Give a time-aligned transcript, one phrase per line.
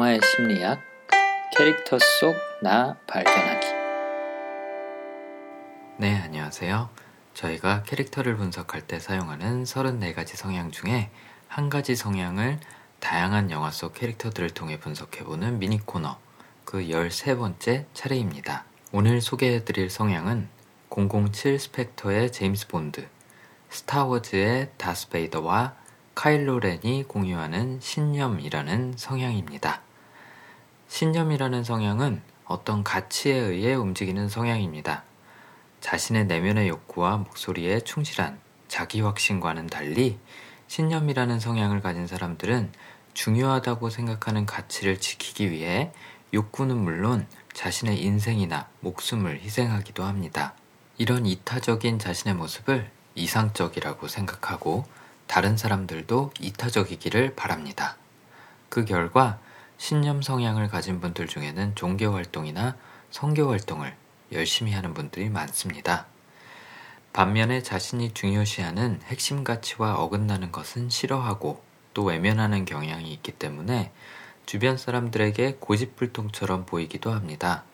[0.00, 0.80] 영화의 심리학,
[1.54, 3.66] 캐릭터 속 나 발견하기.
[5.98, 6.88] 네, 안녕하세요.
[7.34, 11.10] 저희가 캐릭터를 분석할 때 사용하는 34가지 성향 중에
[11.48, 12.60] 한 가지 성향을
[13.00, 16.16] 다양한 영화 속 캐릭터들을 통해 분석해보는 미니 코너,
[16.64, 18.64] 그 13번째 차례입니다.
[18.92, 20.48] 오늘 소개해드릴 성향은
[20.88, 23.06] 007 스펙터의 제임스 본드,
[23.68, 25.74] 스타워즈의 다스베이더와
[26.14, 29.82] 카일로 렌이 공유하는 신념이라는 성향입니다.
[30.90, 35.04] 신념이라는 성향은 어떤 가치에 의해 움직이는 성향입니다.
[35.80, 40.18] 자신의 내면의 욕구와 목소리에 충실한 자기 확신과는 달리
[40.66, 42.72] 신념이라는 성향을 가진 사람들은
[43.14, 45.92] 중요하다고 생각하는 가치를 지키기 위해
[46.34, 50.54] 욕구는 물론 자신의 인생이나 목숨을 희생하기도 합니다.
[50.98, 54.84] 이런 이타적인 자신의 모습을 이상적이라고 생각하고
[55.28, 57.96] 다른 사람들도 이타적이기를 바랍니다.
[58.68, 59.38] 그 결과
[59.80, 62.76] 신념 성향을 가진 분들 중에는 종교 활동이나
[63.10, 63.96] 성교 활동을
[64.30, 66.04] 열심히 하는 분들이 많습니다.
[67.14, 71.62] 반면에 자신이 중요시하는 핵심 가치와 어긋나는 것은 싫어하고
[71.94, 73.90] 또 외면하는 경향이 있기 때문에
[74.44, 77.64] 주변 사람들에게 고집불통처럼 보이기도 합니다.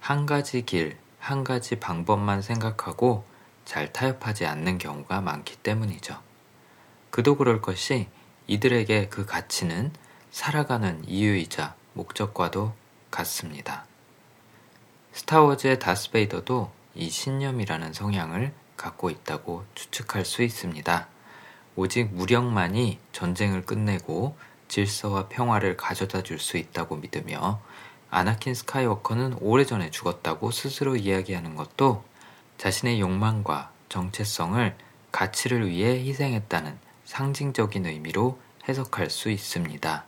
[0.00, 3.24] 한 가지 길, 한 가지 방법만 생각하고
[3.64, 6.20] 잘 타협하지 않는 경우가 많기 때문이죠.
[7.10, 8.08] 그도 그럴 것이
[8.48, 9.92] 이들에게 그 가치는
[10.30, 12.74] 살아가는 이유이자 목적과도
[13.10, 13.84] 같습니다.
[15.12, 21.08] 스타워즈의 다스베이더도 이 신념이라는 성향을 갖고 있다고 추측할 수 있습니다.
[21.76, 24.36] 오직 무력만이 전쟁을 끝내고
[24.68, 27.60] 질서와 평화를 가져다 줄 수 있다고 믿으며
[28.10, 32.04] 아나킨 스카이워커는 오래전에 죽었다고 스스로 이야기하는 것도
[32.58, 34.76] 자신의 욕망과 정체성을
[35.12, 40.04] 가치를 위해 희생했다는 상징적인 의미로 해석할 수 있습니다.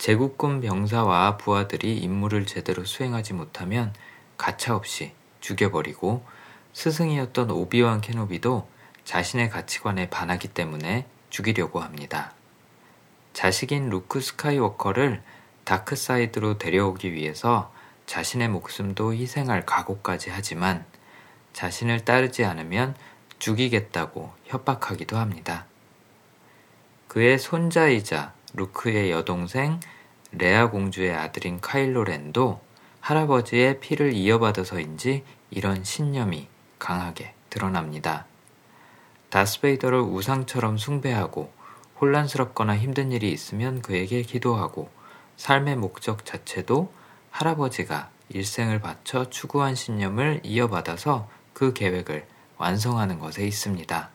[0.00, 3.92] 제국군 병사와 부하들이 임무를 제대로 수행하지 못하면
[4.38, 6.24] 가차없이 죽여버리고
[6.72, 8.66] 스승이었던 오비완 케노비도
[9.04, 12.32] 자신의 가치관에 반하기 때문에 죽이려고 합니다.
[13.34, 15.22] 자식인 루크 스카이워커를
[15.64, 17.70] dark side로 데려오기 위해서
[18.06, 20.86] 자신의 목숨도 희생할 각오까지 하지만
[21.52, 22.96] 자신을 따르지 않으면
[23.38, 25.66] 죽이겠다고 협박하기도 합니다.
[27.06, 29.80] 그의 손자이자 루크의 여동생
[30.32, 32.60] 레아 공주의 아들인 카일로 렌도
[33.00, 38.26] 할아버지의 피를 이어받아서인지 이런 신념이 강하게 드러납니다.
[39.30, 41.52] 다스베이더를 우상처럼 숭배하고
[42.00, 44.90] 혼란스럽거나 힘든 일이 있으면 그에게 기도하고
[45.36, 46.92] 삶의 목적 자체도
[47.30, 52.26] 할아버지가 일생을 바쳐 추구한 신념을 이어받아서 그 계획을
[52.58, 54.10] 완성하는 것에 있습니다.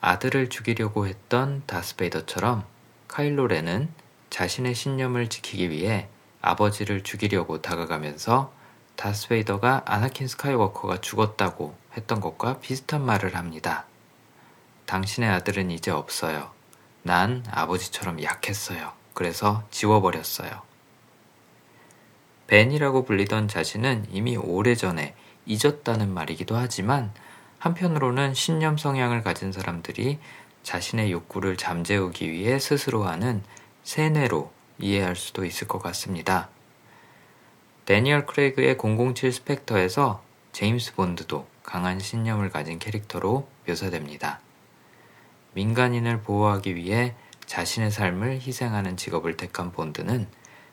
[0.00, 2.64] 아들을 죽이려고 했던 다스베이더처럼
[3.08, 3.88] 카일로 렌은
[4.30, 6.08] 자신의 신념을 지키기 위해
[6.42, 8.52] 아버지를 죽이려고 다가가면서
[8.96, 13.84] 다스베이더가 아나킨 스카이워커가 죽었다고 했던 것과 비슷한 말을 합니다.
[14.86, 16.50] 당신의 아들은 이제 없어요.
[17.02, 18.92] 난 아버지처럼 약했어요.
[19.14, 20.62] 그래서 지워버렸어요.
[22.46, 25.14] 벤이라고 불리던 자신은 이미 오래전에
[25.46, 27.12] 잊었다는 말이기도 하지만
[27.58, 30.18] 한편으로는 신념 성향을 가진 사람들이
[30.66, 33.44] 자신의 욕구를 잠재우기 위해 스스로 하는
[33.84, 34.50] 세뇌로
[34.80, 36.48] 이해할 수도 있을 것 같습니다.
[37.84, 44.40] 데니얼 크레이그의 007 스펙터에서 제임스 본드도 강한 신념을 가진 캐릭터로 묘사됩니다.
[45.54, 47.14] 민간인을 보호하기 위해
[47.46, 50.26] 자신의 삶을 희생하는 직업을 택한 본드는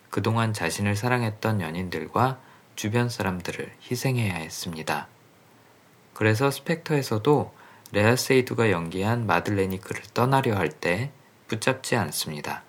[0.09, 2.39] 그동안 자신을 사랑했던 연인들과
[2.75, 5.07] 주변 사람들을 희생해야 했습니다.
[6.15, 7.62] 그래서 스펙터에서도
[7.93, 11.11] 레아 세이두가 연기한 마들렌이 그를 떠나려 할 때
[11.47, 12.63] 붙잡지 않습니다.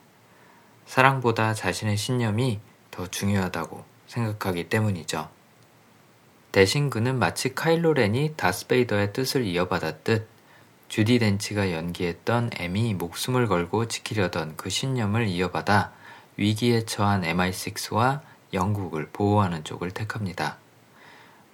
[0.85, 5.31] 사랑보다 자신의 신념이 더 중요하다고 생각하기 때문이죠.
[6.53, 10.29] 대신 그는 마치 카일로 렌이 다스베이더의 뜻을 이어받았듯
[10.89, 15.93] 주디 덴치가 연기했던 M이 목숨을 걸고 지키려던 그 신념을 이어받아
[16.37, 18.21] 위기에 처한 MI6와
[18.53, 20.59] 영국을 보호하는 쪽을 택합니다.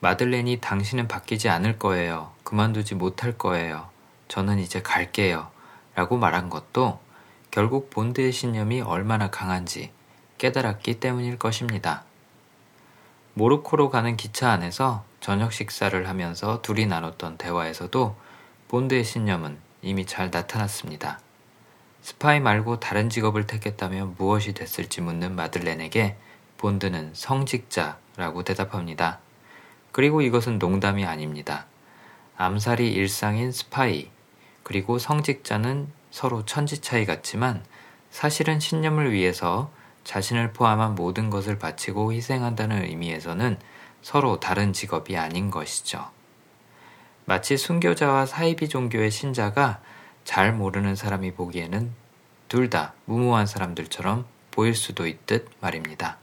[0.00, 2.32] 마들렌이 당신은 바뀌지 않을 거예요.
[2.43, 3.88] 그만두지 못할 거예요.
[4.29, 5.49] 저는 이제 갈게요.
[5.94, 6.99] 라고 말한 것도
[7.50, 9.93] 결국 본드의 신념이 얼마나 강한지
[10.38, 12.05] 깨달았기 때문일 것입니다.
[13.35, 18.17] 모로코로 가는 기차 안에서 저녁 식사를 하면서 둘이 나눴던 대화에서도
[18.69, 21.20] 본드의 신념은 이미 잘 나타났습니다.
[22.00, 26.17] 스파이 말고 다른 직업을 택했다면 무엇이 됐을지 묻는 마들렌에게
[26.56, 29.19] 본드는 성직자라고 대답합니다.
[29.92, 31.66] 그리고 이것은 농담이 아닙니다.
[32.37, 34.10] 암살이 일상인 스파이,
[34.62, 37.64] 그리고 성직자는 서로 천지 차이 같지만
[38.10, 39.70] 사실은 신념을 위해서
[40.04, 43.58] 자신을 포함한 모든 것을 바치고 희생한다는 의미에서는
[44.02, 46.10] 서로 다른 직업이 아닌 것이죠.
[47.26, 49.81] 마치 순교자와 사이비 종교의 신자가
[50.25, 51.92] 잘 모르는 사람이 보기에는
[52.48, 56.19] 둘 다 무모한 사람들처럼 보일 수도 있듯 말입니다.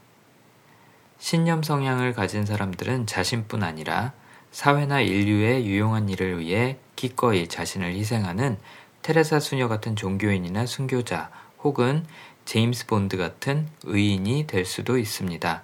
[1.18, 4.12] 신념 성향을 가진 사람들은 자신뿐 아니라
[4.52, 8.56] 사회나 인류의 유용한 일을 위해 기꺼이 자신을 희생하는
[9.02, 11.30] 테레사 수녀 같은 종교인이나 순교자
[11.62, 12.06] 혹은
[12.44, 15.62] 제임스 본드 같은 의인이 될 수도 있습니다.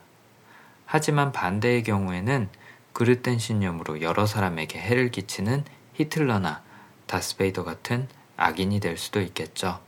[0.86, 2.48] 하지만 반대의 경우에는
[2.92, 5.64] 그릇된 신념으로 여러 사람에게 해를 끼치는
[5.94, 6.62] 히틀러나
[7.06, 9.80] 다스베이더 같은 악인이 될 수도 있겠죠.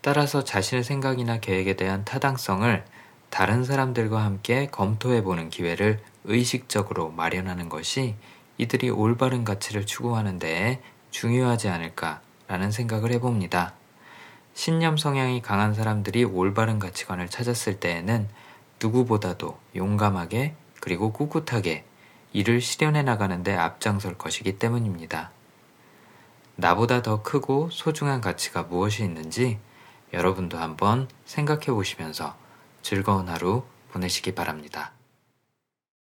[0.00, 2.84] 따라서 자신의 생각이나 계획에 대한 타당성을
[3.32, 8.14] 다른 사람들과 함께 검토해 보는 기회를 의식적으로 마련하는 것이
[8.58, 10.82] 이들이 올바른 가치를 추구하는 데에
[11.12, 13.72] 중요하지 않을까라는 생각을 해봅니다.
[14.52, 18.28] 신념 성향이 강한 사람들이 올바른 가치관을 찾았을 때에는
[18.82, 21.86] 누구보다도 용감하게 그리고 꿋꿋하게
[22.34, 25.30] 이를 실현해 나가는데 앞장설 것이기 때문입니다.
[26.56, 29.58] 나보다 더 크고 소중한 가치가 무엇이 있는지
[30.12, 32.42] 여러분도 한번 생각해 보시면서
[32.82, 33.62] 즐거운 하루
[33.92, 34.92] 보내시기 바랍니다.